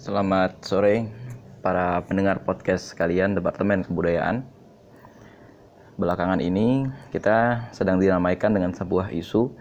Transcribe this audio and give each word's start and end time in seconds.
Selamat 0.00 0.64
sore 0.64 1.12
para 1.60 2.00
pendengar 2.08 2.40
podcast 2.48 2.96
kalian 2.96 3.36
Departemen 3.36 3.84
Kebudayaan. 3.84 4.48
Belakangan 6.00 6.40
ini 6.40 6.88
kita 7.12 7.68
sedang 7.76 8.00
dinamaikan 8.00 8.56
dengan 8.56 8.72
sebuah 8.72 9.12
isu 9.12 9.52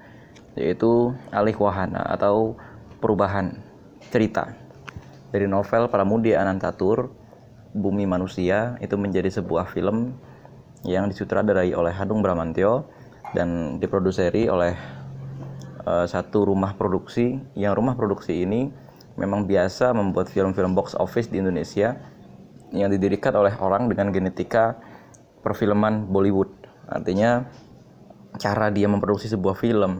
yaitu 0.56 1.12
alih 1.36 1.60
wahana 1.60 2.08
atau 2.08 2.56
perubahan 3.04 3.60
cerita 4.16 4.56
dari 5.36 5.44
novel 5.44 5.92
Pramudi 5.92 6.32
Anantatur 6.32 7.12
Bumi 7.76 8.08
Manusia 8.08 8.80
itu 8.80 8.96
menjadi 8.96 9.28
sebuah 9.44 9.68
film 9.76 10.16
yang 10.88 11.12
disutradarai 11.12 11.76
oleh 11.76 11.92
Hanung 11.92 12.24
Bramantyo 12.24 12.88
dan 13.36 13.76
diproduseri 13.84 14.48
oleh 14.48 14.72
uh, 15.84 16.08
satu 16.08 16.48
rumah 16.48 16.80
produksi 16.80 17.44
yang 17.60 17.76
rumah 17.76 18.00
produksi 18.00 18.48
ini 18.48 18.88
memang 19.20 19.44
biasa 19.44 19.92
membuat 19.92 20.32
film-film 20.32 20.72
box 20.72 20.96
office 20.96 21.28
di 21.28 21.44
Indonesia 21.44 22.00
yang 22.72 22.88
didirikan 22.88 23.36
oleh 23.36 23.52
orang 23.60 23.92
dengan 23.92 24.16
genetika 24.16 24.80
perfilman 25.44 26.08
Bollywood. 26.08 26.50
Artinya 26.88 27.44
cara 28.40 28.72
dia 28.72 28.88
memproduksi 28.88 29.28
sebuah 29.28 29.60
film, 29.60 30.00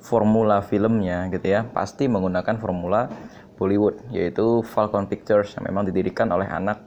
formula 0.00 0.64
filmnya 0.64 1.28
gitu 1.28 1.44
ya, 1.44 1.68
pasti 1.68 2.08
menggunakan 2.08 2.56
formula 2.56 3.12
Bollywood 3.60 4.00
yaitu 4.10 4.64
Falcon 4.64 5.06
Pictures 5.06 5.52
yang 5.60 5.68
memang 5.68 5.84
didirikan 5.84 6.32
oleh 6.32 6.48
anak 6.48 6.80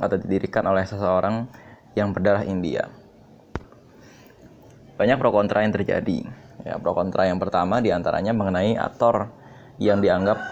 atau 0.00 0.16
didirikan 0.16 0.64
oleh 0.64 0.88
seseorang 0.88 1.46
yang 1.92 2.14
berdarah 2.14 2.46
India. 2.46 2.88
Banyak 4.98 5.18
pro 5.18 5.30
kontra 5.30 5.62
yang 5.62 5.74
terjadi. 5.74 6.26
Ya, 6.66 6.74
pro 6.74 6.90
kontra 6.90 7.26
yang 7.30 7.38
pertama 7.38 7.78
di 7.78 7.94
antaranya 7.94 8.34
mengenai 8.34 8.74
aktor 8.74 9.30
yang 9.78 10.02
dianggap 10.02 10.42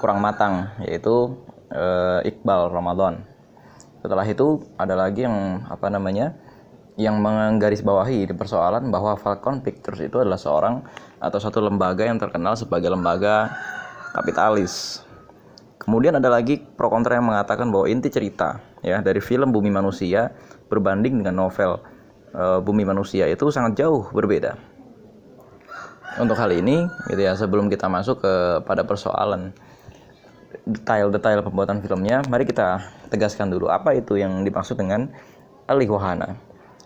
kurang 0.00 0.24
matang 0.24 0.72
yaitu 0.80 1.36
uh, 1.70 2.24
Iqbal 2.24 2.72
Ramadan. 2.72 3.28
Setelah 4.00 4.24
itu 4.24 4.64
ada 4.80 4.96
lagi 4.96 5.28
yang 5.28 5.68
apa 5.68 5.92
namanya 5.92 6.32
yang 6.96 7.20
menggarisbawahi 7.20 8.28
di 8.28 8.34
persoalan 8.36 8.88
bahwa 8.88 9.16
Falcon 9.20 9.60
Pictures 9.60 10.00
itu 10.00 10.20
adalah 10.20 10.40
seorang 10.40 10.84
atau 11.20 11.36
satu 11.36 11.60
lembaga 11.60 12.08
yang 12.08 12.16
terkenal 12.16 12.56
sebagai 12.56 12.88
lembaga 12.88 13.52
kapitalis. 14.16 15.04
Kemudian 15.80 16.16
ada 16.16 16.28
lagi 16.28 16.60
pro 16.60 16.92
kontra 16.92 17.16
yang 17.16 17.28
mengatakan 17.28 17.72
bahwa 17.72 17.88
inti 17.88 18.12
cerita 18.12 18.60
ya 18.84 19.00
dari 19.00 19.20
film 19.20 19.48
Bumi 19.48 19.72
Manusia 19.72 20.28
berbanding 20.68 21.24
dengan 21.24 21.48
novel 21.48 21.80
e, 22.36 22.60
Bumi 22.60 22.84
Manusia 22.84 23.24
itu 23.32 23.48
sangat 23.48 23.80
jauh 23.80 24.04
berbeda. 24.12 24.60
Untuk 26.20 26.36
hal 26.36 26.50
ini, 26.52 26.84
gitu 27.06 27.22
ya, 27.22 27.38
sebelum 27.38 27.70
kita 27.70 27.86
masuk 27.86 28.18
ke 28.20 28.34
pada 28.66 28.82
persoalan 28.82 29.54
detail-detail 30.66 31.46
pembuatan 31.46 31.78
filmnya, 31.82 32.22
mari 32.26 32.42
kita 32.42 32.82
tegaskan 33.10 33.50
dulu 33.50 33.70
apa 33.70 33.94
itu 33.94 34.18
yang 34.18 34.42
dimaksud 34.42 34.78
dengan 34.78 35.10
alih 35.70 35.90
wahana. 35.94 36.34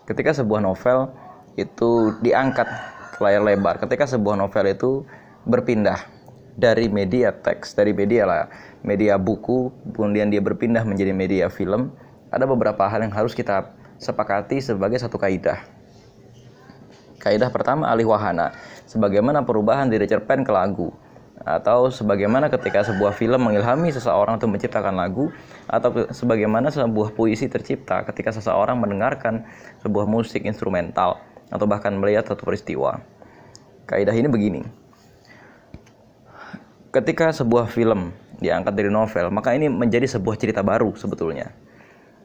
Ketika 0.05 0.37
sebuah 0.37 0.61
novel 0.61 1.09
itu 1.57 2.13
diangkat 2.21 2.67
ke 3.17 3.19
layar 3.25 3.41
lebar, 3.41 3.81
ketika 3.81 4.05
sebuah 4.05 4.37
novel 4.37 4.65
itu 4.69 4.91
berpindah 5.49 5.97
dari 6.55 6.87
media 6.87 7.33
teks, 7.33 7.73
dari 7.73 7.91
media 7.91 8.23
lah, 8.29 8.43
media 8.85 9.17
buku, 9.17 9.73
kemudian 9.91 10.29
dia 10.29 10.39
berpindah 10.39 10.85
menjadi 10.85 11.11
media 11.11 11.45
film, 11.49 11.89
ada 12.29 12.45
beberapa 12.45 12.85
hal 12.85 13.01
yang 13.01 13.13
harus 13.13 13.33
kita 13.33 13.73
sepakati 13.97 14.61
sebagai 14.61 15.01
satu 15.01 15.17
kaidah. 15.17 15.57
Kaidah 17.17 17.49
pertama 17.49 17.89
alih 17.89 18.05
wahana, 18.05 18.53
sebagaimana 18.85 19.41
perubahan 19.41 19.89
dari 19.89 20.05
cerpen 20.05 20.45
ke 20.45 20.53
lagu 20.53 20.93
atau 21.45 21.93
sebagaimana 21.93 22.49
ketika 22.49 22.81
sebuah 22.81 23.13
film 23.13 23.37
mengilhami 23.37 23.93
seseorang 23.93 24.41
untuk 24.41 24.49
menciptakan 24.49 24.97
lagu 24.97 25.29
atau 25.69 26.09
sebagaimana 26.09 26.73
sebuah 26.73 27.13
puisi 27.13 27.45
tercipta 27.45 28.01
ketika 28.09 28.33
seseorang 28.33 28.81
mendengarkan 28.81 29.45
sebuah 29.85 30.09
musik 30.09 30.41
instrumental 30.41 31.21
atau 31.53 31.65
bahkan 31.69 31.93
melihat 31.93 32.25
satu 32.25 32.41
peristiwa. 32.41 32.97
Kaidah 33.85 34.17
ini 34.17 34.25
begini. 34.25 34.61
Ketika 36.89 37.29
sebuah 37.29 37.69
film 37.69 38.09
diangkat 38.41 38.73
dari 38.73 38.89
novel, 38.89 39.29
maka 39.29 39.53
ini 39.53 39.69
menjadi 39.69 40.09
sebuah 40.09 40.41
cerita 40.41 40.65
baru 40.65 40.97
sebetulnya. 40.97 41.53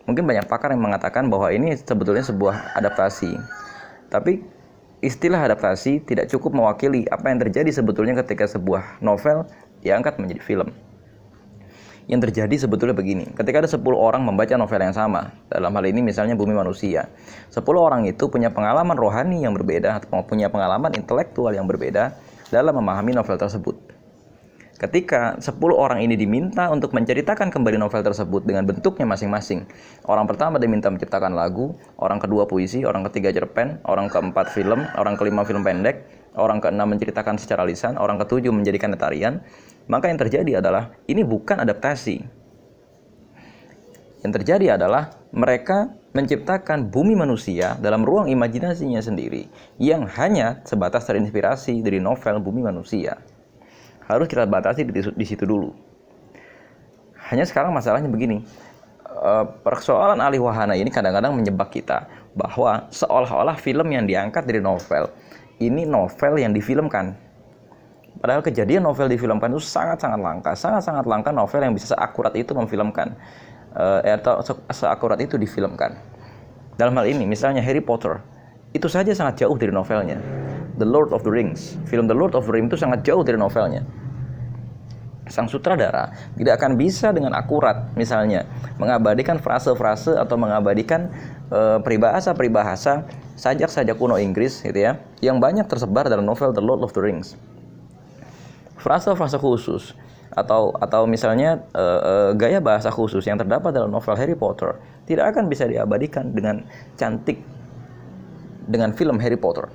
Mungkin 0.09 0.25
banyak 0.25 0.49
pakar 0.49 0.73
yang 0.73 0.81
mengatakan 0.81 1.29
bahwa 1.29 1.53
ini 1.53 1.77
sebetulnya 1.77 2.25
sebuah 2.25 2.73
adaptasi. 2.81 3.37
Tapi 4.09 4.41
istilah 5.01 5.41
adaptasi 5.49 6.05
tidak 6.05 6.29
cukup 6.29 6.53
mewakili 6.57 7.09
apa 7.09 7.33
yang 7.33 7.41
terjadi 7.41 7.73
sebetulnya 7.73 8.17
ketika 8.21 8.45
sebuah 8.45 9.01
novel 9.01 9.49
diangkat 9.81 10.21
menjadi 10.21 10.41
film. 10.45 10.69
Yang 12.11 12.27
terjadi 12.27 12.67
sebetulnya 12.67 12.91
begini, 12.91 13.23
ketika 13.39 13.63
ada 13.63 13.71
10 13.71 13.87
orang 13.95 14.27
membaca 14.27 14.51
novel 14.59 14.83
yang 14.83 14.97
sama, 14.97 15.31
dalam 15.47 15.71
hal 15.71 15.85
ini 15.87 16.03
misalnya 16.03 16.35
Bumi 16.35 16.59
Manusia, 16.59 17.07
10 17.55 17.63
orang 17.79 18.03
itu 18.03 18.27
punya 18.27 18.51
pengalaman 18.51 18.99
rohani 18.99 19.47
yang 19.47 19.55
berbeda 19.55 19.95
atau 20.03 20.19
punya 20.27 20.51
pengalaman 20.51 20.91
intelektual 20.99 21.55
yang 21.55 21.71
berbeda 21.71 22.19
dalam 22.51 22.75
memahami 22.83 23.15
novel 23.15 23.39
tersebut. 23.39 24.00
Ketika 24.81 25.37
10 25.37 25.61
orang 25.77 26.01
ini 26.01 26.17
diminta 26.17 26.73
untuk 26.73 26.97
menceritakan 26.97 27.53
kembali 27.53 27.77
novel 27.77 28.01
tersebut 28.01 28.49
dengan 28.49 28.65
bentuknya 28.65 29.05
masing-masing. 29.05 29.69
Orang 30.09 30.25
pertama 30.25 30.57
diminta 30.57 30.89
menciptakan 30.89 31.37
lagu, 31.37 31.77
orang 32.01 32.17
kedua 32.17 32.49
puisi, 32.49 32.81
orang 32.89 33.05
ketiga 33.13 33.29
cerpen, 33.29 33.77
orang 33.85 34.09
keempat 34.09 34.49
film, 34.49 34.81
orang 34.97 35.21
kelima 35.21 35.45
film 35.45 35.61
pendek, 35.61 36.09
orang 36.33 36.65
keenam 36.65 36.97
menceritakan 36.97 37.37
secara 37.37 37.69
lisan, 37.69 38.01
orang 38.01 38.17
ketujuh 38.25 38.49
menjadikan 38.57 38.89
tarian. 38.97 39.45
Maka 39.85 40.09
yang 40.09 40.17
terjadi 40.17 40.65
adalah 40.65 40.97
ini 41.05 41.29
bukan 41.29 41.61
adaptasi. 41.61 42.25
Yang 44.25 44.33
terjadi 44.41 44.81
adalah 44.81 45.13
mereka 45.29 45.93
menciptakan 46.17 46.89
bumi 46.89 47.21
manusia 47.21 47.77
dalam 47.85 48.01
ruang 48.01 48.33
imajinasinya 48.33 49.05
sendiri 49.05 49.45
yang 49.77 50.09
hanya 50.09 50.65
sebatas 50.65 51.05
terinspirasi 51.05 51.85
dari 51.85 52.01
novel 52.01 52.41
Bumi 52.41 52.65
Manusia 52.67 53.17
harus 54.11 54.27
kita 54.27 54.47
batasi 54.47 54.83
di, 54.83 54.93
di 54.99 55.27
situ 55.27 55.47
dulu. 55.47 55.71
Hanya 57.31 57.47
sekarang 57.47 57.71
masalahnya 57.71 58.11
begini, 58.11 58.43
uh, 59.07 59.47
persoalan 59.63 60.19
alih 60.19 60.43
wahana 60.43 60.75
ini 60.75 60.91
kadang-kadang 60.91 61.35
menyebab 61.35 61.71
kita 61.71 62.11
bahwa 62.35 62.91
seolah-olah 62.91 63.59
film 63.59 63.87
yang 63.91 64.07
diangkat 64.07 64.47
dari 64.47 64.59
novel 64.59 65.11
ini 65.61 65.85
novel 65.85 66.41
yang 66.41 66.57
difilmkan. 66.57 67.15
Padahal 68.21 68.43
kejadian 68.43 68.85
novel 68.85 69.07
difilmkan 69.07 69.55
itu 69.55 69.63
sangat-sangat 69.63 70.21
langka, 70.21 70.53
sangat-sangat 70.53 71.05
langka 71.07 71.31
novel 71.31 71.61
yang 71.63 71.73
bisa 71.73 71.95
seakurat 71.95 72.35
itu 72.37 72.53
memfilmkan 72.53 73.15
uh, 73.77 74.03
atau 74.03 74.43
se 74.43 74.53
seakurat 74.75 75.17
itu 75.23 75.39
difilmkan. 75.39 75.95
Dalam 76.77 76.97
hal 76.97 77.07
ini, 77.09 77.29
misalnya 77.29 77.61
Harry 77.61 77.81
Potter, 77.81 78.21
itu 78.73 78.89
saja 78.89 79.13
sangat 79.13 79.45
jauh 79.45 79.57
dari 79.57 79.73
novelnya. 79.73 80.17
The 80.81 80.89
Lord 80.89 81.13
of 81.13 81.23
the 81.23 81.33
Rings, 81.33 81.77
film 81.87 82.09
The 82.09 82.17
Lord 82.17 82.33
of 82.33 82.49
the 82.49 82.53
Rings 82.57 82.73
itu 82.73 82.81
sangat 82.81 83.05
jauh 83.05 83.21
dari 83.21 83.37
novelnya 83.37 83.85
sang 85.31 85.47
sutradara 85.47 86.11
tidak 86.35 86.59
akan 86.59 86.75
bisa 86.75 87.15
dengan 87.15 87.33
akurat 87.39 87.95
misalnya 87.95 88.45
mengabadikan 88.77 89.39
frase-frase 89.39 90.19
atau 90.19 90.35
mengabadikan 90.35 91.09
e, 91.49 91.79
peribahasa-peribahasa 91.81 93.07
sajak-sajak 93.39 93.97
kuno 93.97 94.19
Inggris 94.19 94.61
gitu 94.61 94.77
ya 94.77 94.99
yang 95.23 95.39
banyak 95.39 95.65
tersebar 95.71 96.11
dalam 96.11 96.27
novel 96.27 96.51
The 96.51 96.61
Lord 96.61 96.83
of 96.83 96.93
the 96.93 97.01
Rings. 97.01 97.39
Frase-frase 98.77 99.39
khusus 99.39 99.95
atau 100.31 100.75
atau 100.79 101.07
misalnya 101.07 101.63
e, 101.71 101.85
e, 101.85 102.13
gaya 102.35 102.59
bahasa 102.59 102.91
khusus 102.91 103.23
yang 103.27 103.39
terdapat 103.39 103.71
dalam 103.71 103.91
novel 103.91 104.15
Harry 104.19 104.35
Potter 104.35 104.79
tidak 105.07 105.35
akan 105.35 105.47
bisa 105.47 105.67
diabadikan 105.67 106.35
dengan 106.35 106.67
cantik 106.99 107.39
dengan 108.67 108.95
film 108.95 109.19
Harry 109.23 109.39
Potter. 109.39 109.67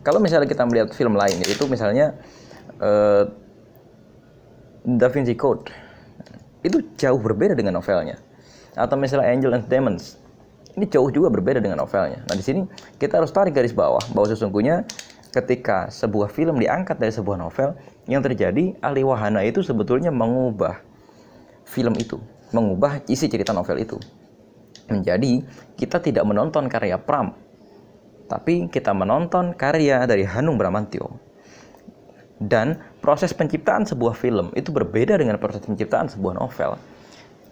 Kalau 0.00 0.16
misalnya 0.20 0.48
kita 0.48 0.64
melihat 0.64 0.92
film 0.96 1.12
lain 1.16 1.44
itu 1.44 1.64
misalnya 1.68 2.16
Da 4.84 5.12
Vinci 5.12 5.36
Code 5.36 5.68
itu 6.64 6.80
jauh 6.96 7.20
berbeda 7.20 7.56
dengan 7.56 7.80
novelnya. 7.80 8.20
Atau 8.76 8.96
misalnya 8.96 9.28
Angel 9.32 9.52
and 9.56 9.66
Demons 9.68 10.20
ini 10.78 10.86
jauh 10.86 11.10
juga 11.10 11.28
berbeda 11.32 11.58
dengan 11.58 11.82
novelnya. 11.82 12.22
Nah 12.24 12.36
di 12.36 12.44
sini 12.44 12.64
kita 12.96 13.18
harus 13.18 13.34
tarik 13.34 13.56
garis 13.56 13.74
bawah 13.74 14.02
bahwa 14.14 14.26
sesungguhnya 14.30 14.86
ketika 15.34 15.90
sebuah 15.90 16.30
film 16.30 16.58
diangkat 16.58 16.98
dari 16.98 17.12
sebuah 17.14 17.38
novel 17.38 17.74
yang 18.10 18.22
terjadi 18.22 18.74
ahli 18.82 19.02
wahana 19.02 19.42
itu 19.46 19.62
sebetulnya 19.62 20.10
mengubah 20.10 20.78
film 21.66 21.94
itu, 21.98 22.18
mengubah 22.54 23.02
isi 23.06 23.30
cerita 23.30 23.54
novel 23.54 23.82
itu. 23.82 23.98
Menjadi 24.90 25.46
kita 25.78 26.02
tidak 26.02 26.26
menonton 26.26 26.66
karya 26.66 26.98
Pram, 26.98 27.30
tapi 28.26 28.66
kita 28.66 28.90
menonton 28.90 29.54
karya 29.54 30.02
dari 30.02 30.26
Hanung 30.26 30.58
Bramantyo 30.58 31.14
dan 32.42 32.80
proses 33.00 33.32
penciptaan 33.32 33.88
sebuah 33.88 34.12
film 34.14 34.52
itu 34.52 34.70
berbeda 34.70 35.16
dengan 35.16 35.40
proses 35.40 35.64
penciptaan 35.64 36.12
sebuah 36.12 36.36
novel. 36.36 36.76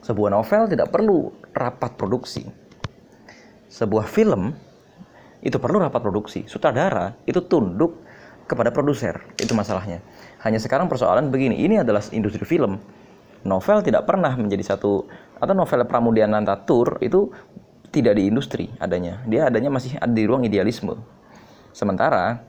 Sebuah 0.04 0.30
novel 0.32 0.62
tidak 0.70 0.88
perlu 0.92 1.32
rapat 1.56 1.96
produksi. 1.98 2.44
Sebuah 3.68 4.08
film 4.08 4.54
itu 5.44 5.56
perlu 5.56 5.82
rapat 5.82 6.00
produksi. 6.00 6.44
Sutradara 6.48 7.16
itu 7.24 7.40
tunduk 7.44 8.00
kepada 8.48 8.72
produser. 8.72 9.20
Itu 9.36 9.52
masalahnya. 9.52 10.00
Hanya 10.40 10.56
sekarang 10.62 10.88
persoalan 10.88 11.28
begini, 11.28 11.60
ini 11.60 11.80
adalah 11.80 12.00
industri 12.14 12.44
film. 12.46 12.80
novel 13.46 13.86
tidak 13.86 14.02
pernah 14.02 14.34
menjadi 14.34 14.74
satu 14.74 15.06
atau 15.38 15.54
novel 15.54 15.86
Pramudia 15.86 16.26
Tour 16.66 16.98
itu 16.98 17.30
tidak 17.94 18.18
di 18.18 18.26
industri 18.26 18.66
adanya. 18.82 19.22
Dia 19.30 19.46
adanya 19.46 19.70
masih 19.70 19.94
di 19.94 20.26
ruang 20.26 20.42
idealisme. 20.42 20.98
Sementara 21.70 22.42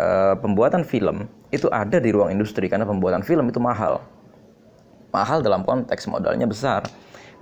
e, 0.00 0.06
pembuatan 0.40 0.88
film 0.88 1.28
itu 1.50 1.66
ada 1.70 1.98
di 1.98 2.10
ruang 2.14 2.30
industri 2.30 2.70
karena 2.70 2.86
pembuatan 2.86 3.22
film 3.26 3.50
itu 3.50 3.58
mahal. 3.58 4.02
Mahal 5.10 5.42
dalam 5.42 5.66
konteks 5.66 6.06
modalnya 6.06 6.46
besar. 6.46 6.86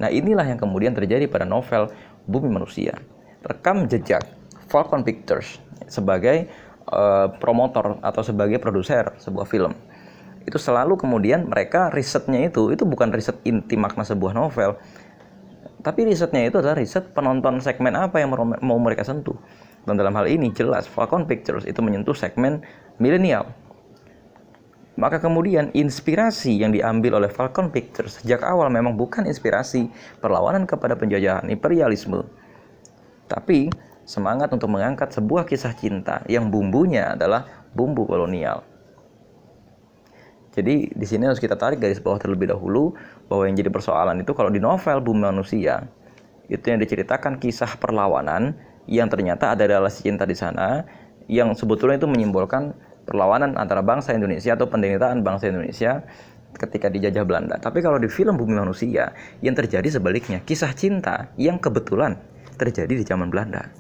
Nah, 0.01 0.09
inilah 0.09 0.49
yang 0.49 0.57
kemudian 0.57 0.97
terjadi 0.97 1.29
pada 1.29 1.45
novel 1.45 1.93
Bumi 2.25 2.49
Manusia. 2.49 2.97
Rekam 3.45 3.85
jejak 3.85 4.25
Falcon 4.69 5.05
Pictures 5.05 5.61
sebagai 5.89 6.49
e, 6.89 7.03
promotor 7.41 8.01
atau 8.01 8.23
sebagai 8.25 8.61
produser 8.61 9.17
sebuah 9.21 9.49
film 9.49 9.73
itu 10.49 10.57
selalu 10.57 10.97
kemudian 10.97 11.45
mereka 11.45 11.93
risetnya 11.93 12.49
itu 12.49 12.73
itu 12.73 12.89
bukan 12.89 13.13
riset 13.13 13.37
inti 13.45 13.77
makna 13.77 14.01
sebuah 14.01 14.33
novel 14.33 14.81
tapi 15.85 16.09
risetnya 16.09 16.49
itu 16.49 16.57
adalah 16.59 16.81
riset 16.81 17.13
penonton 17.13 17.61
segmen 17.61 17.93
apa 17.93 18.19
yang 18.19 18.33
mau 18.65 18.79
mereka 18.81 19.05
sentuh 19.05 19.37
dan 19.85 20.01
dalam 20.01 20.17
hal 20.17 20.25
ini 20.25 20.49
jelas 20.57 20.89
Falcon 20.89 21.29
Pictures 21.29 21.69
itu 21.69 21.85
menyentuh 21.85 22.17
segmen 22.17 22.65
milenial 22.97 23.53
maka 24.99 25.23
kemudian 25.23 25.71
inspirasi 25.71 26.59
yang 26.59 26.75
diambil 26.75 27.23
oleh 27.23 27.31
Falcon 27.31 27.71
Pictures 27.71 28.19
sejak 28.19 28.43
awal 28.43 28.67
memang 28.67 28.99
bukan 28.99 29.23
inspirasi 29.31 29.87
perlawanan 30.19 30.67
kepada 30.67 30.99
penjajahan 30.99 31.47
imperialisme 31.47 32.27
tapi 33.31 33.71
semangat 34.09 34.49
untuk 34.57 34.73
mengangkat 34.73 35.13
sebuah 35.13 35.45
kisah 35.45 35.77
cinta 35.77 36.25
yang 36.27 36.49
bumbunya 36.49 37.13
adalah 37.13 37.45
bumbu 37.77 38.09
kolonial. 38.09 38.65
Jadi 40.57 40.91
di 40.91 41.07
sini 41.07 41.29
harus 41.29 41.39
kita 41.39 41.55
tarik 41.55 41.79
garis 41.79 42.01
bawah 42.01 42.19
terlebih 42.19 42.51
dahulu 42.51 42.97
bahwa 43.29 43.47
yang 43.47 43.55
jadi 43.61 43.71
persoalan 43.71 44.25
itu 44.25 44.33
kalau 44.33 44.49
di 44.51 44.59
novel 44.59 45.05
Bumi 45.05 45.29
Manusia 45.29 45.87
itu 46.49 46.65
yang 46.65 46.81
diceritakan 46.81 47.37
kisah 47.39 47.79
perlawanan 47.79 48.57
yang 48.89 49.13
ternyata 49.13 49.53
ada 49.53 49.69
relasi 49.69 50.09
cinta 50.09 50.25
di 50.25 50.33
sana 50.33 50.89
yang 51.29 51.53
sebetulnya 51.53 52.01
itu 52.01 52.09
menyimbolkan 52.09 52.73
perlawanan 53.09 53.57
antara 53.57 53.81
bangsa 53.81 54.13
Indonesia 54.13 54.53
atau 54.53 54.69
penderitaan 54.69 55.25
bangsa 55.25 55.49
Indonesia 55.49 56.05
ketika 56.61 56.93
dijajah 56.93 57.25
Belanda. 57.25 57.57
Tapi 57.57 57.81
kalau 57.81 57.97
di 57.97 58.13
film 58.13 58.37
Bumi 58.37 58.61
Manusia 58.61 59.17
yang 59.41 59.57
terjadi 59.57 59.89
sebaliknya, 59.89 60.45
kisah 60.45 60.77
cinta 60.77 61.33
yang 61.41 61.57
kebetulan 61.57 62.21
terjadi 62.61 62.93
di 62.93 63.05
zaman 63.09 63.33
Belanda. 63.33 63.73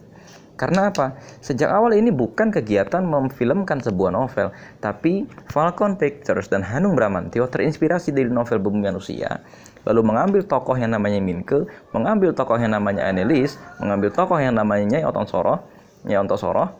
Karena 0.58 0.90
apa? 0.90 1.14
Sejak 1.38 1.70
awal 1.70 1.94
ini 1.94 2.10
bukan 2.10 2.50
kegiatan 2.50 3.06
memfilmkan 3.06 3.78
sebuah 3.78 4.10
novel, 4.10 4.50
tapi 4.82 5.22
Falcon 5.54 5.94
Pictures 5.94 6.50
dan 6.50 6.66
Hanung 6.66 6.98
Bramantio 6.98 7.46
terinspirasi 7.46 8.10
dari 8.10 8.26
novel 8.26 8.58
Bumi 8.58 8.90
Manusia, 8.90 9.38
lalu 9.86 10.02
mengambil 10.02 10.42
tokoh 10.42 10.75
yang 10.75 10.98
namanya 10.98 11.22
Minke, 11.22 11.62
mengambil 11.94 12.34
tokoh 12.34 12.58
yang 12.58 12.75
namanya 12.75 13.06
Annelies, 13.06 13.54
mengambil 13.78 14.10
tokoh 14.10 14.34
yang 14.42 14.58
namanya 14.58 14.98
Nyai 14.98 15.06
Otonsoro, 15.06 15.62
Nyai 16.02 16.19
Ontosoro, 16.19 16.75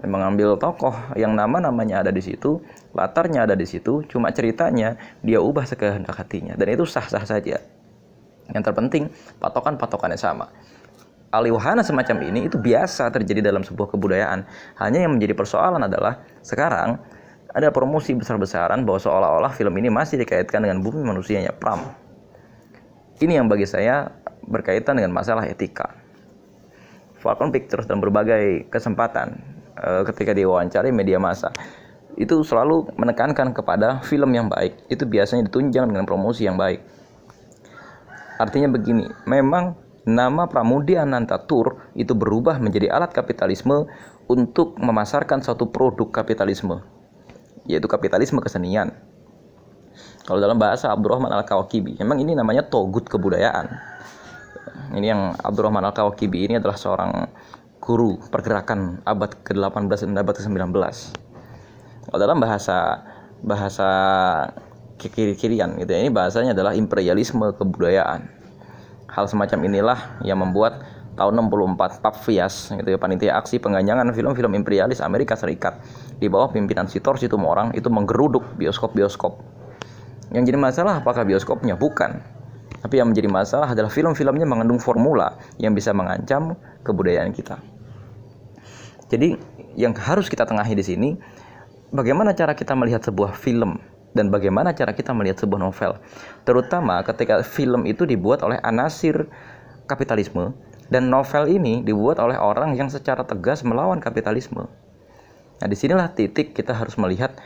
mengambil 0.00 0.56
tokoh 0.56 0.96
yang 1.14 1.36
nama-namanya 1.36 2.06
ada 2.06 2.12
di 2.14 2.24
situ, 2.24 2.64
latarnya 2.96 3.44
ada 3.44 3.52
di 3.52 3.68
situ, 3.68 4.00
cuma 4.08 4.32
ceritanya 4.32 4.96
dia 5.20 5.38
ubah 5.38 5.68
sekehendak 5.68 6.16
hatinya 6.16 6.56
dan 6.56 6.66
itu 6.72 6.88
sah-sah 6.88 7.28
saja. 7.28 7.60
Yang 8.52 8.62
terpenting 8.64 9.12
patokan-patokannya 9.38 10.18
sama 10.18 10.48
aliwahana 11.32 11.80
semacam 11.80 12.28
ini 12.28 12.46
itu 12.46 12.60
biasa 12.60 13.08
terjadi 13.08 13.40
dalam 13.40 13.64
sebuah 13.64 13.96
kebudayaan. 13.96 14.44
Hanya 14.78 15.08
yang 15.08 15.16
menjadi 15.16 15.32
persoalan 15.32 15.80
adalah 15.80 16.20
sekarang 16.44 17.00
ada 17.52 17.72
promosi 17.72 18.12
besar-besaran 18.12 18.84
bahwa 18.84 19.00
seolah-olah 19.00 19.52
film 19.56 19.72
ini 19.80 19.88
masih 19.88 20.20
dikaitkan 20.20 20.62
dengan 20.62 20.84
bumi 20.84 21.00
manusianya 21.00 21.56
Pram. 21.56 21.88
Ini 23.18 23.40
yang 23.40 23.48
bagi 23.48 23.64
saya 23.64 24.12
berkaitan 24.44 25.00
dengan 25.00 25.16
masalah 25.16 25.48
etika. 25.48 25.96
Falcon 27.16 27.54
Pictures 27.54 27.86
dalam 27.86 28.02
berbagai 28.02 28.66
kesempatan 28.68 29.51
eh, 29.76 30.02
ketika 30.08 30.32
diwawancari 30.36 30.92
media 30.92 31.16
massa 31.20 31.52
itu 32.16 32.44
selalu 32.44 32.92
menekankan 32.96 33.56
kepada 33.56 34.04
film 34.04 34.36
yang 34.36 34.52
baik 34.52 34.76
itu 34.92 35.08
biasanya 35.08 35.48
ditunjang 35.48 35.88
dengan 35.88 36.04
promosi 36.04 36.44
yang 36.44 36.60
baik. 36.60 36.84
Artinya 38.36 38.68
begini, 38.68 39.06
memang 39.24 39.78
nama 40.02 40.50
Pramudia 40.50 41.06
Ananta 41.06 41.38
Tour 41.38 41.94
itu 41.94 42.12
berubah 42.12 42.58
menjadi 42.58 42.90
alat 42.90 43.14
kapitalisme 43.14 43.86
untuk 44.26 44.76
memasarkan 44.82 45.40
suatu 45.46 45.70
produk 45.70 46.10
kapitalisme, 46.10 46.82
yaitu 47.70 47.86
kapitalisme 47.86 48.42
kesenian. 48.42 48.90
Kalau 50.26 50.38
dalam 50.38 50.58
bahasa 50.58 50.90
Abdurrahman 50.90 51.30
Al-Kawakibi, 51.30 51.98
memang 51.98 52.18
ini 52.22 52.34
namanya 52.34 52.66
togut 52.66 53.06
kebudayaan. 53.06 53.66
Ini 54.94 55.06
yang 55.06 55.34
Abdurrahman 55.38 55.82
Al-Kawakibi 55.90 56.50
ini 56.50 56.54
adalah 56.58 56.78
seorang 56.78 57.26
guru 57.82 58.22
pergerakan 58.30 59.02
abad 59.02 59.42
ke-18 59.42 60.06
dan 60.06 60.22
abad 60.22 60.34
ke-19. 60.38 60.70
Kalau 62.06 62.18
dalam 62.18 62.38
bahasa 62.38 63.02
bahasa 63.42 63.90
kiri-kirian 65.02 65.74
gitu 65.82 65.90
ya, 65.90 65.98
ini 65.98 66.14
bahasanya 66.14 66.54
adalah 66.54 66.78
imperialisme 66.78 67.42
kebudayaan 67.58 68.42
Hal 69.12 69.28
semacam 69.28 69.68
inilah 69.68 69.98
yang 70.24 70.40
membuat 70.40 70.88
tahun 71.20 71.36
64 71.36 72.00
PAPVIAS 72.00 72.72
gitu 72.80 72.96
ya 72.96 72.96
panitia 72.96 73.36
aksi 73.36 73.60
pengganjangan 73.60 74.08
film-film 74.16 74.56
imperialis 74.56 75.04
Amerika 75.04 75.36
Serikat 75.36 75.76
di 76.16 76.32
bawah 76.32 76.48
pimpinan 76.48 76.88
Sitor 76.88 77.20
Situmorang 77.20 77.76
itu 77.76 77.92
menggeruduk 77.92 78.56
bioskop-bioskop. 78.56 79.36
Yang 80.32 80.48
jadi 80.48 80.58
masalah 80.64 81.04
apakah 81.04 81.28
bioskopnya? 81.28 81.76
Bukan. 81.76 82.24
Tapi 82.80 82.94
yang 82.96 83.12
menjadi 83.12 83.28
masalah 83.28 83.68
adalah 83.68 83.92
film-filmnya 83.92 84.48
mengandung 84.48 84.80
formula 84.80 85.36
yang 85.60 85.76
bisa 85.76 85.92
mengancam 85.92 86.56
kebudayaan 86.80 87.36
kita. 87.36 87.60
Jadi 89.12 89.36
yang 89.76 89.92
harus 89.92 90.32
kita 90.32 90.48
tengahi 90.48 90.72
di 90.72 90.80
sini 90.80 91.10
bagaimana 91.92 92.32
cara 92.32 92.56
kita 92.56 92.72
melihat 92.72 93.04
sebuah 93.04 93.36
film 93.36 93.76
dan 94.16 94.32
bagaimana 94.32 94.72
cara 94.72 94.96
kita 94.96 95.12
melihat 95.12 95.44
sebuah 95.44 95.60
novel. 95.60 96.00
Terutama 96.48 97.04
ketika 97.04 97.44
film 97.44 97.84
itu 97.84 98.08
dibuat 98.08 98.40
oleh 98.40 98.56
anasir 98.64 99.28
kapitalisme 99.84 100.56
dan 100.88 101.12
novel 101.12 101.44
ini 101.48 101.84
dibuat 101.84 102.16
oleh 102.20 102.40
orang 102.40 102.72
yang 102.72 102.88
secara 102.88 103.24
tegas 103.24 103.60
melawan 103.64 104.00
kapitalisme. 104.00 104.64
Nah, 105.60 105.68
di 105.68 105.76
sinilah 105.76 106.12
titik 106.16 106.56
kita 106.56 106.72
harus 106.72 106.96
melihat 106.96 107.36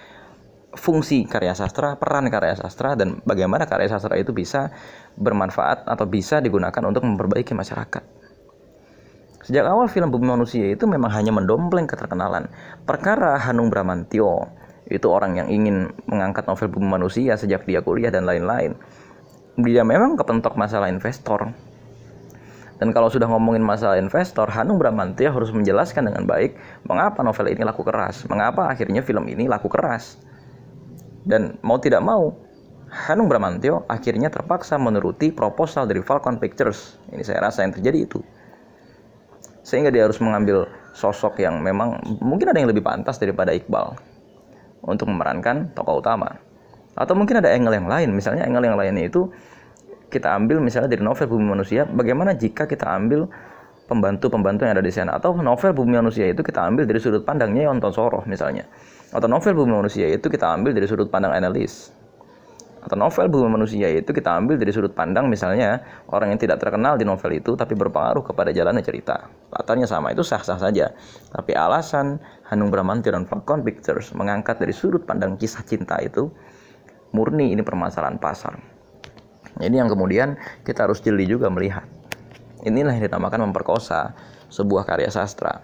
fungsi 0.74 1.26
karya 1.26 1.54
sastra, 1.54 1.98
peran 1.98 2.26
karya 2.30 2.54
sastra, 2.56 2.94
dan 2.94 3.20
bagaimana 3.22 3.68
karya 3.68 3.90
sastra 3.92 4.16
itu 4.18 4.32
bisa 4.32 4.72
bermanfaat 5.20 5.84
atau 5.84 6.04
bisa 6.08 6.40
digunakan 6.40 6.82
untuk 6.84 7.02
memperbaiki 7.04 7.52
masyarakat. 7.52 8.25
Sejak 9.46 9.62
awal 9.62 9.86
film 9.86 10.10
Bumi 10.10 10.26
Manusia 10.26 10.66
itu 10.74 10.90
memang 10.90 11.14
hanya 11.14 11.30
mendompleng 11.30 11.86
keterkenalan. 11.86 12.50
Perkara 12.82 13.38
Hanung 13.38 13.70
Bramantio 13.70 14.50
itu 14.90 15.06
orang 15.06 15.38
yang 15.38 15.48
ingin 15.50 15.94
mengangkat 16.10 16.46
novel 16.46 16.70
bumi 16.70 16.86
manusia 16.86 17.34
sejak 17.34 17.66
dia 17.66 17.82
kuliah 17.82 18.10
dan 18.14 18.22
lain-lain 18.22 18.78
dia 19.58 19.82
memang 19.82 20.14
kepentok 20.14 20.54
masalah 20.54 20.86
investor 20.86 21.50
dan 22.76 22.92
kalau 22.92 23.08
sudah 23.08 23.24
ngomongin 23.24 23.64
masalah 23.64 23.96
investor, 23.96 24.52
Hanung 24.52 24.76
Bramantio 24.76 25.32
harus 25.32 25.48
menjelaskan 25.48 26.12
dengan 26.12 26.28
baik 26.28 26.60
mengapa 26.84 27.24
novel 27.24 27.48
ini 27.48 27.64
laku 27.64 27.80
keras, 27.80 28.28
mengapa 28.28 28.68
akhirnya 28.68 29.00
film 29.00 29.24
ini 29.32 29.48
laku 29.48 29.72
keras. 29.72 30.20
Dan 31.24 31.56
mau 31.64 31.80
tidak 31.80 32.04
mau, 32.04 32.36
Hanung 32.92 33.32
Bramantio 33.32 33.88
akhirnya 33.88 34.28
terpaksa 34.28 34.76
menuruti 34.76 35.32
proposal 35.32 35.88
dari 35.88 36.04
Falcon 36.04 36.36
Pictures. 36.36 37.00
Ini 37.16 37.24
saya 37.24 37.48
rasa 37.48 37.64
yang 37.64 37.72
terjadi 37.72 38.12
itu. 38.12 38.20
Sehingga 39.66 39.90
dia 39.90 40.06
harus 40.06 40.22
mengambil 40.22 40.70
sosok 40.94 41.42
yang 41.42 41.58
memang 41.58 41.98
mungkin 42.22 42.54
ada 42.54 42.62
yang 42.62 42.70
lebih 42.70 42.86
pantas 42.86 43.18
daripada 43.18 43.50
Iqbal 43.50 43.98
untuk 44.86 45.10
memerankan 45.10 45.74
tokoh 45.74 45.98
utama. 45.98 46.38
Atau 46.94 47.18
mungkin 47.18 47.42
ada 47.42 47.50
angle 47.50 47.74
yang 47.74 47.90
lain, 47.90 48.14
misalnya 48.14 48.46
angle 48.46 48.62
yang 48.62 48.78
lainnya 48.78 49.10
itu 49.10 49.26
kita 50.06 50.38
ambil 50.38 50.62
misalnya 50.62 50.86
dari 50.86 51.02
novel 51.02 51.26
Bumi 51.26 51.50
Manusia, 51.50 51.82
bagaimana 51.82 52.38
jika 52.38 52.70
kita 52.70 52.86
ambil 52.86 53.26
pembantu-pembantu 53.90 54.70
yang 54.70 54.78
ada 54.78 54.86
di 54.86 54.94
sana 54.94 55.18
atau 55.18 55.34
novel 55.34 55.74
Bumi 55.74 55.98
Manusia 55.98 56.30
itu 56.30 56.46
kita 56.46 56.62
ambil 56.62 56.86
dari 56.86 57.02
sudut 57.02 57.26
pandangnya 57.26 57.66
Yonton 57.66 57.90
Soroh 57.90 58.22
misalnya. 58.30 58.70
Atau 59.10 59.26
novel 59.26 59.58
Bumi 59.58 59.74
Manusia 59.82 60.06
itu 60.06 60.30
kita 60.30 60.46
ambil 60.54 60.78
dari 60.78 60.86
sudut 60.86 61.10
pandang 61.10 61.34
analis 61.34 61.90
atau 62.86 62.94
novel 62.94 63.26
bumi 63.26 63.50
manusia 63.50 63.90
itu 63.90 64.14
kita 64.14 64.38
ambil 64.38 64.62
dari 64.62 64.70
sudut 64.70 64.94
pandang 64.94 65.26
misalnya 65.26 65.82
orang 66.06 66.30
yang 66.30 66.38
tidak 66.38 66.62
terkenal 66.62 66.94
di 66.94 67.02
novel 67.02 67.34
itu 67.34 67.58
tapi 67.58 67.74
berpengaruh 67.74 68.22
kepada 68.22 68.54
jalannya 68.54 68.78
cerita. 68.86 69.26
Latarnya 69.50 69.90
sama 69.90 70.14
itu 70.14 70.22
sah-sah 70.22 70.54
saja. 70.54 70.94
Tapi 71.34 71.50
alasan 71.58 72.22
Hanung 72.46 72.70
Bramantio 72.70 73.10
dan 73.10 73.26
Falcon 73.26 73.66
Pictures 73.66 74.14
mengangkat 74.14 74.62
dari 74.62 74.70
sudut 74.70 75.02
pandang 75.02 75.34
kisah 75.34 75.66
cinta 75.66 75.98
itu 75.98 76.30
murni 77.10 77.50
ini 77.50 77.66
permasalahan 77.66 78.22
pasar. 78.22 78.54
Jadi 79.58 79.74
yang 79.74 79.90
kemudian 79.90 80.38
kita 80.62 80.86
harus 80.86 81.02
jeli 81.02 81.26
juga 81.26 81.50
melihat. 81.50 81.90
Inilah 82.62 82.94
yang 82.94 83.10
dinamakan 83.10 83.50
memperkosa 83.50 84.14
sebuah 84.46 84.86
karya 84.86 85.10
sastra. 85.10 85.58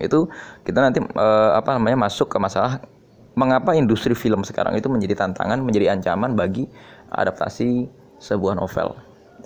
Itu 0.00 0.32
kita 0.64 0.80
nanti 0.80 1.04
eh, 1.04 1.50
apa 1.52 1.76
namanya 1.76 2.08
masuk 2.08 2.32
ke 2.32 2.40
masalah 2.40 2.80
mengapa 3.36 3.76
industri 3.76 4.16
film 4.16 4.42
sekarang 4.42 4.74
itu 4.80 4.88
menjadi 4.88 5.14
tantangan, 5.28 5.60
menjadi 5.60 5.92
ancaman 5.92 6.32
bagi 6.32 6.64
adaptasi 7.12 7.84
sebuah 8.16 8.56
novel. 8.56 8.96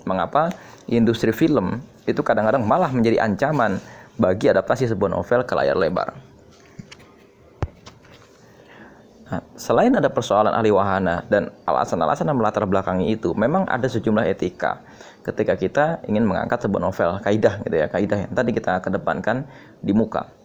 Mengapa 0.07 0.49
industri 0.87 1.35
film 1.35 1.83
itu 2.07 2.23
kadang-kadang 2.23 2.63
malah 2.63 2.89
menjadi 2.89 3.21
ancaman 3.21 3.77
bagi 4.15 4.47
adaptasi 4.47 4.89
sebuah 4.95 5.11
novel 5.11 5.43
ke 5.43 5.53
layar 5.53 5.75
lebar. 5.75 6.15
Nah, 9.31 9.39
selain 9.55 9.95
ada 9.95 10.11
persoalan 10.11 10.51
ahli 10.51 10.71
wahana 10.75 11.23
dan 11.27 11.51
alasan-alasan 11.63 12.27
yang 12.27 12.39
melatar 12.39 12.67
belakangi 12.67 13.15
itu, 13.15 13.31
memang 13.35 13.63
ada 13.67 13.87
sejumlah 13.87 14.27
etika 14.27 14.83
ketika 15.23 15.53
kita 15.55 15.85
ingin 16.07 16.27
mengangkat 16.27 16.63
sebuah 16.63 16.81
novel, 16.83 17.09
kaidah 17.23 17.63
gitu 17.63 17.75
ya, 17.75 17.87
kaidah 17.87 18.27
yang 18.27 18.31
tadi 18.35 18.51
kita 18.51 18.83
kedepankan 18.83 19.47
di 19.79 19.95
muka. 19.95 20.40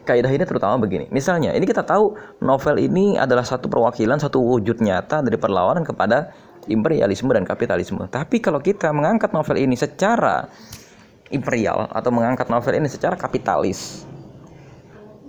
Kaidah 0.00 0.32
ini 0.32 0.48
terutama 0.48 0.80
begini, 0.80 1.12
misalnya 1.12 1.52
ini 1.52 1.68
kita 1.68 1.84
tahu 1.84 2.16
novel 2.40 2.80
ini 2.80 3.20
adalah 3.20 3.44
satu 3.44 3.68
perwakilan, 3.68 4.16
satu 4.16 4.40
wujud 4.40 4.80
nyata 4.80 5.20
dari 5.20 5.36
perlawanan 5.36 5.84
kepada 5.84 6.32
imperialisme 6.72 7.28
dan 7.36 7.44
kapitalisme. 7.44 8.08
Tapi 8.08 8.40
kalau 8.40 8.64
kita 8.64 8.88
mengangkat 8.96 9.30
novel 9.36 9.60
ini 9.60 9.76
secara 9.76 10.48
imperial 11.28 11.86
atau 11.92 12.10
mengangkat 12.10 12.48
novel 12.48 12.80
ini 12.80 12.88
secara 12.88 13.14
kapitalis, 13.14 14.08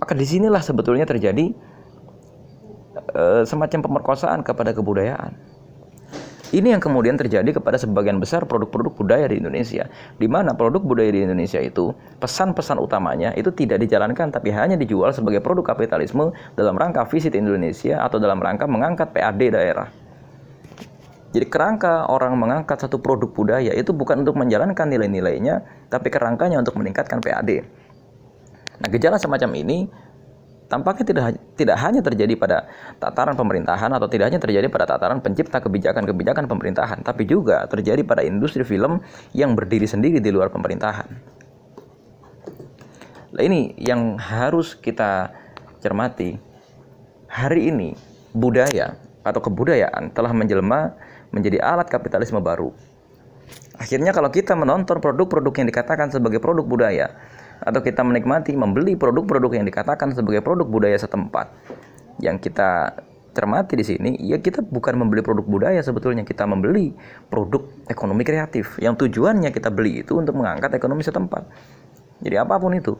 maka 0.00 0.16
di 0.16 0.24
sinilah 0.24 0.64
sebetulnya 0.64 1.04
terjadi 1.04 1.52
uh, 3.12 3.44
semacam 3.44 3.80
pemerkosaan 3.86 4.40
kepada 4.40 4.72
kebudayaan. 4.72 5.51
Ini 6.52 6.76
yang 6.76 6.84
kemudian 6.84 7.16
terjadi 7.16 7.48
kepada 7.56 7.80
sebagian 7.80 8.20
besar 8.20 8.44
produk-produk 8.44 8.92
budaya 8.92 9.24
di 9.24 9.40
Indonesia, 9.40 9.88
di 10.20 10.28
mana 10.28 10.52
produk 10.52 10.84
budaya 10.84 11.08
di 11.08 11.24
Indonesia 11.24 11.56
itu 11.56 11.96
pesan-pesan 12.20 12.76
utamanya 12.76 13.32
itu 13.32 13.48
tidak 13.56 13.80
dijalankan, 13.80 14.28
tapi 14.28 14.52
hanya 14.52 14.76
dijual 14.76 15.16
sebagai 15.16 15.40
produk 15.40 15.72
kapitalisme 15.72 16.36
dalam 16.52 16.76
rangka 16.76 17.08
visit 17.08 17.32
Indonesia 17.32 18.04
atau 18.04 18.20
dalam 18.20 18.36
rangka 18.36 18.68
mengangkat 18.68 19.16
PAD 19.16 19.40
daerah. 19.48 19.88
Jadi 21.32 21.48
kerangka 21.48 22.12
orang 22.12 22.36
mengangkat 22.36 22.84
satu 22.84 23.00
produk 23.00 23.32
budaya 23.32 23.72
itu 23.72 23.96
bukan 23.96 24.20
untuk 24.20 24.36
menjalankan 24.36 24.84
nilai-nilainya, 24.92 25.88
tapi 25.88 26.12
kerangkanya 26.12 26.60
untuk 26.60 26.76
meningkatkan 26.76 27.24
PAD. 27.24 27.64
Nah, 28.76 28.88
gejala 28.92 29.16
semacam 29.16 29.56
ini 29.56 29.88
tampaknya 30.72 31.04
tidak 31.04 31.24
tidak 31.52 31.76
hanya 31.84 32.00
terjadi 32.00 32.32
pada 32.40 32.64
tataran 32.96 33.36
pemerintahan 33.36 33.92
atau 33.92 34.08
tidak 34.08 34.32
hanya 34.32 34.40
terjadi 34.40 34.72
pada 34.72 34.88
tataran 34.88 35.20
pencipta 35.20 35.60
kebijakan-kebijakan 35.60 36.48
pemerintahan, 36.48 37.04
tapi 37.04 37.28
juga 37.28 37.68
terjadi 37.68 38.00
pada 38.00 38.24
industri 38.24 38.64
film 38.64 39.04
yang 39.36 39.52
berdiri 39.52 39.84
sendiri 39.84 40.16
di 40.16 40.32
luar 40.32 40.48
pemerintahan. 40.48 41.12
Nah, 43.36 43.42
ini 43.44 43.76
yang 43.76 44.16
harus 44.16 44.72
kita 44.72 45.28
cermati. 45.84 46.40
Hari 47.28 47.68
ini 47.68 47.96
budaya 48.32 48.96
atau 49.24 49.40
kebudayaan 49.40 50.12
telah 50.12 50.32
menjelma 50.36 50.92
menjadi 51.32 51.60
alat 51.64 51.88
kapitalisme 51.88 52.40
baru. 52.40 52.72
Akhirnya 53.80 54.12
kalau 54.12 54.28
kita 54.28 54.52
menonton 54.52 55.00
produk-produk 55.00 55.64
yang 55.64 55.68
dikatakan 55.72 56.12
sebagai 56.12 56.44
produk 56.44 56.64
budaya 56.64 57.08
atau 57.62 57.80
kita 57.80 58.02
menikmati 58.02 58.54
membeli 58.58 58.98
produk-produk 58.98 59.58
yang 59.58 59.66
dikatakan 59.66 60.12
sebagai 60.12 60.42
produk 60.42 60.66
budaya 60.66 60.98
setempat 60.98 61.50
yang 62.18 62.36
kita 62.42 62.98
cermati 63.32 63.80
di 63.80 63.84
sini, 63.86 64.10
ya 64.20 64.36
kita 64.36 64.60
bukan 64.60 64.92
membeli 65.00 65.24
produk 65.24 65.42
budaya 65.42 65.80
sebetulnya 65.80 66.20
kita 66.20 66.44
membeli 66.44 66.92
produk 67.32 67.64
ekonomi 67.88 68.28
kreatif 68.28 68.76
yang 68.76 68.92
tujuannya 68.92 69.48
kita 69.48 69.72
beli 69.72 70.04
itu 70.04 70.20
untuk 70.20 70.36
mengangkat 70.36 70.76
ekonomi 70.76 71.00
setempat. 71.00 71.48
Jadi 72.20 72.36
apa 72.36 72.60
pun 72.60 72.76
itu, 72.76 72.92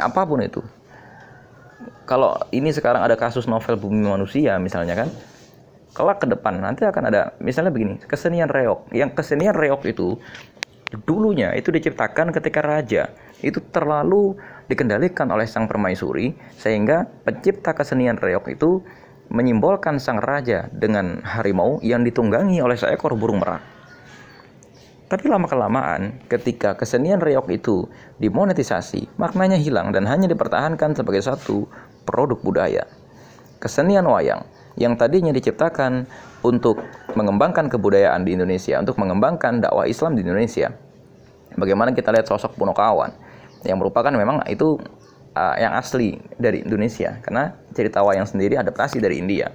apa 0.00 0.24
pun 0.24 0.40
itu. 0.40 0.64
Kalau 2.08 2.34
ini 2.50 2.72
sekarang 2.72 3.04
ada 3.04 3.14
kasus 3.14 3.44
novel 3.44 3.76
bumi 3.76 4.08
manusia 4.08 4.56
misalnya 4.56 5.04
kan, 5.04 5.08
kelak 5.92 6.24
ke 6.24 6.26
depan 6.32 6.56
nanti 6.56 6.88
akan 6.88 7.12
ada 7.12 7.36
misalnya 7.38 7.68
begini 7.68 8.00
kesenian 8.08 8.48
reok 8.48 8.88
yang 8.96 9.12
kesenian 9.12 9.52
reok 9.52 9.84
itu 9.84 10.16
dulunya 11.04 11.52
itu 11.52 11.68
diciptakan 11.68 12.32
ketika 12.32 12.64
raja 12.64 13.12
itu 13.42 13.58
terlalu 13.74 14.38
dikendalikan 14.70 15.28
oleh 15.28 15.44
sang 15.44 15.66
permaisuri 15.66 16.32
sehingga 16.56 17.04
pencipta 17.26 17.74
kesenian 17.74 18.16
reok 18.16 18.48
itu 18.54 18.80
menyimbolkan 19.28 19.98
sang 19.98 20.22
raja 20.22 20.70
dengan 20.72 21.20
harimau 21.26 21.82
yang 21.82 22.06
ditunggangi 22.06 22.62
oleh 22.62 22.78
seekor 22.78 23.18
burung 23.18 23.42
merak. 23.42 23.64
Tapi 25.12 25.28
lama-kelamaan 25.28 26.24
ketika 26.24 26.72
kesenian 26.72 27.20
reok 27.20 27.52
itu 27.52 27.84
dimonetisasi, 28.16 29.12
maknanya 29.20 29.60
hilang 29.60 29.92
dan 29.92 30.08
hanya 30.08 30.24
dipertahankan 30.24 30.96
sebagai 30.96 31.20
satu 31.20 31.68
produk 32.08 32.40
budaya. 32.40 32.88
Kesenian 33.60 34.08
wayang 34.08 34.40
yang 34.80 34.96
tadinya 34.96 35.28
diciptakan 35.28 36.08
untuk 36.40 36.80
mengembangkan 37.12 37.68
kebudayaan 37.68 38.24
di 38.24 38.32
Indonesia, 38.40 38.80
untuk 38.80 38.96
mengembangkan 38.96 39.60
dakwah 39.60 39.84
Islam 39.84 40.16
di 40.16 40.24
Indonesia. 40.24 40.72
Bagaimana 41.60 41.92
kita 41.92 42.08
lihat 42.08 42.24
sosok 42.24 42.56
Punokawan 42.56 43.12
yang 43.64 43.78
merupakan 43.78 44.10
memang 44.10 44.42
itu 44.50 44.78
uh, 45.34 45.56
yang 45.58 45.74
asli 45.76 46.18
dari 46.38 46.62
Indonesia 46.62 47.18
karena 47.22 47.56
cerita 47.72 48.02
wayang 48.02 48.26
sendiri 48.28 48.58
adaptasi 48.58 48.98
dari 48.98 49.18
India. 49.18 49.50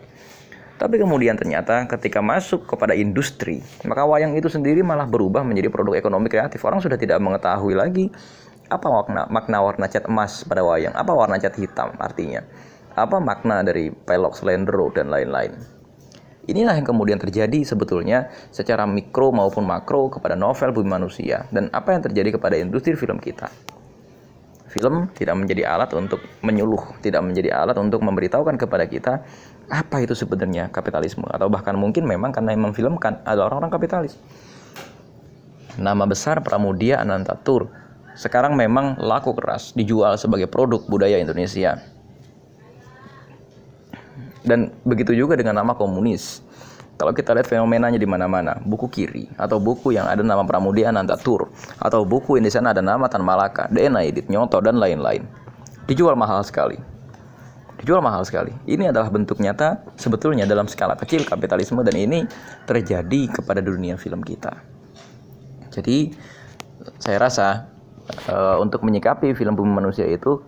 Tapi 0.78 1.02
kemudian 1.02 1.34
ternyata 1.34 1.90
ketika 1.90 2.22
masuk 2.22 2.70
kepada 2.70 2.94
industri, 2.94 3.66
maka 3.82 4.06
wayang 4.06 4.38
itu 4.38 4.46
sendiri 4.46 4.86
malah 4.86 5.10
berubah 5.10 5.42
menjadi 5.42 5.74
produk 5.74 5.98
ekonomi 5.98 6.30
kreatif. 6.30 6.62
Orang 6.62 6.86
sudah 6.86 7.02
tidak 7.02 7.18
mengetahui 7.18 7.74
lagi 7.74 8.14
apa 8.70 8.86
makna, 8.86 9.26
makna 9.26 9.58
warna 9.66 9.90
cat 9.90 10.06
emas 10.06 10.46
pada 10.46 10.62
wayang, 10.62 10.94
apa 10.94 11.10
warna 11.18 11.42
cat 11.42 11.58
hitam 11.58 11.98
artinya 11.98 12.46
apa 12.98 13.22
makna 13.22 13.62
dari 13.62 13.94
pelok 13.94 14.34
slendro 14.34 14.90
dan 14.90 15.14
lain-lain. 15.14 15.54
Inilah 16.50 16.74
yang 16.80 16.88
kemudian 16.88 17.22
terjadi 17.22 17.62
sebetulnya 17.62 18.34
secara 18.50 18.90
mikro 18.90 19.30
maupun 19.30 19.68
makro 19.68 20.10
kepada 20.10 20.34
novel 20.34 20.74
bumi 20.74 20.90
manusia 20.90 21.46
dan 21.54 21.70
apa 21.70 21.94
yang 21.94 22.02
terjadi 22.02 22.42
kepada 22.42 22.58
industri 22.58 22.98
film 22.98 23.22
kita. 23.22 23.54
Film 24.78 25.10
tidak 25.18 25.34
menjadi 25.34 25.66
alat 25.66 25.90
untuk 25.98 26.22
menyuluh, 26.46 27.02
tidak 27.02 27.26
menjadi 27.26 27.66
alat 27.66 27.74
untuk 27.82 28.06
memberitahukan 28.06 28.62
kepada 28.62 28.86
kita 28.86 29.26
apa 29.74 30.06
itu 30.06 30.14
sebenarnya 30.14 30.70
kapitalisme 30.70 31.26
atau 31.26 31.50
bahkan 31.50 31.74
mungkin 31.74 32.06
memang 32.06 32.30
karena 32.30 32.54
yang 32.54 32.70
memfilmkan 32.70 33.26
adalah 33.26 33.50
orang-orang 33.50 33.74
kapitalis. 33.74 34.14
Nama 35.82 36.06
besar 36.06 36.46
Pramudia 36.46 37.02
Anantatur 37.02 37.74
sekarang 38.14 38.54
memang 38.54 39.02
laku 39.02 39.34
keras 39.34 39.74
dijual 39.74 40.14
sebagai 40.22 40.46
produk 40.46 40.86
budaya 40.86 41.18
Indonesia 41.18 41.82
dan 44.48 44.72
begitu 44.88 45.12
juga 45.12 45.36
dengan 45.36 45.60
nama 45.60 45.76
komunis. 45.76 46.40
Kalau 46.98 47.14
kita 47.14 47.38
lihat 47.38 47.46
fenomenanya 47.46 48.02
di 48.02 48.10
mana-mana, 48.10 48.58
buku 48.66 48.90
kiri 48.90 49.30
atau 49.38 49.62
buku 49.62 49.94
yang 49.94 50.10
ada 50.10 50.26
nama 50.26 50.42
Pramudia 50.42 50.90
Anantatur 50.90 51.46
atau 51.78 52.02
buku 52.02 52.42
yang 52.42 52.50
di 52.50 52.54
sana 52.54 52.74
ada 52.74 52.82
nama 52.82 53.06
Tan 53.06 53.22
Malaka, 53.22 53.70
DNA 53.70 54.10
Edit 54.10 54.26
Nyoto 54.34 54.58
dan 54.66 54.82
lain-lain. 54.82 55.22
Dijual 55.86 56.18
mahal 56.18 56.42
sekali. 56.42 56.82
Dijual 57.78 58.02
mahal 58.02 58.26
sekali. 58.26 58.50
Ini 58.66 58.90
adalah 58.90 59.14
bentuk 59.14 59.38
nyata 59.38 59.86
sebetulnya 59.94 60.50
dalam 60.50 60.66
skala 60.66 60.98
kecil 60.98 61.22
kapitalisme 61.22 61.86
dan 61.86 61.94
ini 61.94 62.26
terjadi 62.66 63.30
kepada 63.30 63.62
dunia 63.62 63.94
film 64.02 64.26
kita. 64.26 64.58
Jadi 65.70 66.18
saya 66.98 67.22
rasa 67.22 67.70
uh, 68.26 68.58
untuk 68.58 68.82
menyikapi 68.82 69.38
film 69.38 69.54
bumi 69.54 69.70
manusia 69.70 70.10
itu 70.10 70.42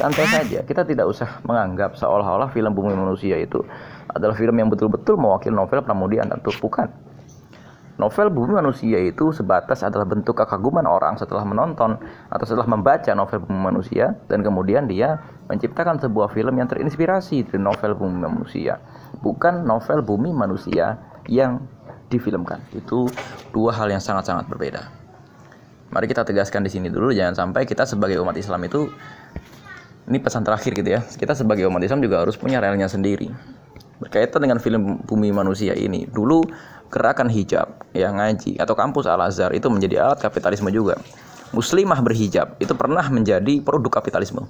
santai 0.00 0.24
saja 0.28 0.64
kita 0.64 0.82
tidak 0.88 1.06
usah 1.08 1.40
menganggap 1.44 1.96
seolah-olah 1.96 2.48
film 2.52 2.72
bumi 2.72 2.96
manusia 2.96 3.36
itu 3.36 3.60
adalah 4.12 4.36
film 4.36 4.56
yang 4.56 4.68
betul-betul 4.68 5.16
mewakili 5.16 5.52
novel 5.52 5.80
Pramudia 5.84 6.24
bukan? 6.60 6.88
Novel 8.00 8.32
bumi 8.32 8.56
manusia 8.56 8.98
itu 9.04 9.36
sebatas 9.36 9.84
adalah 9.84 10.08
bentuk 10.08 10.34
kekaguman 10.34 10.88
orang 10.88 11.20
setelah 11.20 11.44
menonton 11.44 12.00
atau 12.32 12.44
setelah 12.48 12.64
membaca 12.64 13.12
novel 13.12 13.44
bumi 13.44 13.60
manusia 13.68 14.16
dan 14.32 14.40
kemudian 14.40 14.88
dia 14.88 15.20
menciptakan 15.46 16.00
sebuah 16.00 16.32
film 16.32 16.56
yang 16.56 16.66
terinspirasi 16.72 17.46
dari 17.46 17.60
novel 17.60 17.92
bumi 17.94 18.24
manusia. 18.24 18.80
Bukan 19.20 19.68
novel 19.68 20.00
bumi 20.00 20.32
manusia 20.32 20.96
yang 21.28 21.62
difilmkan. 22.08 22.64
Itu 22.72 23.12
dua 23.52 23.76
hal 23.76 23.92
yang 23.92 24.00
sangat-sangat 24.00 24.48
berbeda. 24.48 24.88
Mari 25.92 26.08
kita 26.08 26.24
tegaskan 26.24 26.64
di 26.64 26.72
sini 26.72 26.88
dulu 26.88 27.12
jangan 27.12 27.36
sampai 27.36 27.68
kita 27.68 27.84
sebagai 27.84 28.16
umat 28.24 28.32
Islam 28.40 28.64
itu 28.64 28.88
ini 30.08 30.18
pesan 30.18 30.42
terakhir 30.42 30.72
gitu 30.74 30.90
ya 30.98 31.00
kita 31.04 31.36
sebagai 31.36 31.68
umat 31.70 31.82
Islam 31.84 32.02
juga 32.02 32.24
harus 32.26 32.34
punya 32.34 32.58
relnya 32.58 32.90
sendiri 32.90 33.30
berkaitan 34.02 34.42
dengan 34.42 34.58
film 34.58 34.98
Bumi 35.06 35.30
Manusia 35.30 35.72
ini 35.78 36.10
dulu 36.10 36.42
gerakan 36.92 37.30
hijab 37.32 37.88
yang 37.96 38.20
ngaji 38.20 38.60
atau 38.60 38.76
kampus 38.76 39.08
Al 39.08 39.22
Azhar 39.24 39.54
itu 39.56 39.70
menjadi 39.72 40.04
alat 40.04 40.20
kapitalisme 40.20 40.68
juga. 40.68 41.00
Muslimah 41.56 42.00
berhijab 42.04 42.60
itu 42.60 42.74
pernah 42.76 43.06
menjadi 43.08 43.62
produk 43.64 44.02
kapitalisme. 44.02 44.44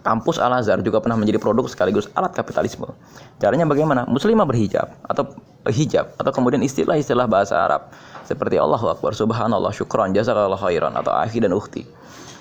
Kampus 0.00 0.40
Al 0.40 0.56
Azhar 0.56 0.80
juga 0.80 1.04
pernah 1.04 1.20
menjadi 1.20 1.36
produk 1.36 1.68
sekaligus 1.68 2.08
alat 2.16 2.32
kapitalisme. 2.32 2.88
Caranya 3.36 3.68
bagaimana? 3.68 4.08
Muslimah 4.08 4.48
berhijab 4.48 4.88
atau 5.04 5.36
hijab 5.68 6.16
atau 6.16 6.32
kemudian 6.32 6.64
istilah-istilah 6.64 7.28
bahasa 7.28 7.60
Arab 7.60 7.92
seperti 8.24 8.56
Allahu 8.56 8.88
Akbar 8.88 9.12
subhanallah 9.12 9.72
syukron 9.74 10.16
jazakallahu 10.16 10.60
khairan 10.64 10.96
atau 10.96 11.12
akhi 11.12 11.44
dan 11.44 11.52
ukhti. 11.52 11.84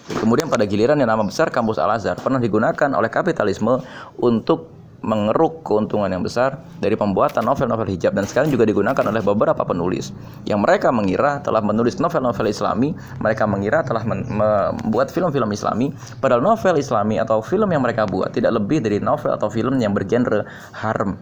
Kemudian 0.08 0.48
pada 0.48 0.64
giliran 0.64 0.96
yang 0.96 1.12
nama 1.12 1.28
besar 1.28 1.52
kampus 1.52 1.76
Al-Azhar 1.76 2.16
pernah 2.24 2.40
digunakan 2.40 2.88
oleh 2.96 3.12
kapitalisme 3.12 3.84
untuk 4.24 4.77
mengeruk 5.06 5.62
keuntungan 5.62 6.10
yang 6.10 6.26
besar 6.26 6.58
dari 6.82 6.98
pembuatan 6.98 7.46
novel-novel 7.46 7.86
hijab 7.88 8.18
dan 8.18 8.26
sekarang 8.26 8.50
juga 8.50 8.66
digunakan 8.66 9.04
oleh 9.06 9.22
beberapa 9.22 9.62
penulis. 9.62 10.10
Yang 10.50 10.60
mereka 10.66 10.90
mengira 10.90 11.40
telah 11.46 11.62
menulis 11.62 12.02
novel-novel 12.02 12.50
Islami, 12.50 12.98
mereka 13.22 13.46
mengira 13.46 13.86
telah 13.86 14.02
membuat 14.08 15.14
film-film 15.14 15.50
Islami, 15.54 15.94
padahal 16.18 16.42
novel 16.42 16.82
Islami 16.82 17.22
atau 17.22 17.40
film 17.46 17.70
yang 17.70 17.86
mereka 17.86 18.10
buat 18.10 18.34
tidak 18.34 18.58
lebih 18.58 18.82
dari 18.82 18.98
novel 18.98 19.34
atau 19.38 19.48
film 19.48 19.78
yang 19.78 19.94
bergenre 19.94 20.50
harem. 20.74 21.18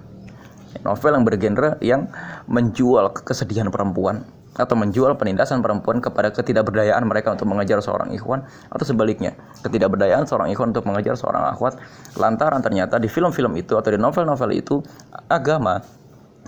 Novel 0.83 1.11
yang 1.17 1.25
bergenre 1.25 1.69
yang 1.79 2.01
menjual 2.51 3.09
kesedihan 3.25 3.71
perempuan, 3.71 4.27
atau 4.55 4.75
menjual 4.79 5.19
penindasan 5.19 5.59
perempuan 5.59 5.99
kepada 5.99 6.31
ketidakberdayaan 6.31 7.03
mereka 7.03 7.35
untuk 7.35 7.51
mengejar 7.51 7.83
seorang 7.83 8.15
ikhwan 8.15 8.47
atau 8.71 8.85
sebaliknya 8.87 9.35
ketidakberdayaan 9.61 10.23
seorang 10.23 10.47
ikhwan 10.55 10.71
untuk 10.71 10.87
mengejar 10.87 11.19
seorang 11.19 11.43
akhwat 11.51 11.75
lantaran 12.15 12.63
ternyata 12.63 12.95
di 12.95 13.11
film-film 13.11 13.59
itu 13.59 13.75
atau 13.75 13.91
di 13.91 13.99
novel-novel 13.99 14.51
itu 14.55 14.79
agama 15.27 15.83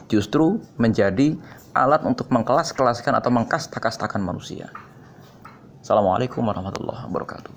justru 0.08 0.64
menjadi 0.80 1.36
alat 1.76 2.02
untuk 2.08 2.32
mengkelas-kelaskan 2.32 3.20
atau 3.20 3.30
mengkasta-kastakan 3.30 4.24
manusia. 4.24 4.72
Assalamualaikum 5.84 6.42
warahmatullahi 6.42 7.06
wabarakatuh. 7.06 7.57